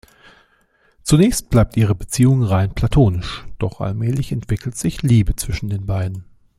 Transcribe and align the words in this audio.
Zunächst 1.03 1.51
bleibt 1.51 1.77
ihre 1.77 1.93
Beziehung 1.93 2.41
rein 2.41 2.73
platonisch, 2.73 3.45
doch 3.59 3.81
allmählich 3.81 4.31
entwickelt 4.31 4.75
sich 4.75 5.03
Liebe 5.03 5.35
zwischen 5.35 5.69
den 5.69 5.85
Beiden. 5.85 6.25